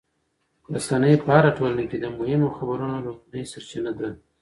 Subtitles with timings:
[0.73, 4.09] رسنۍ په هره ټولنه کې د مهمو خبرونو لومړنۍ سرچینه ده.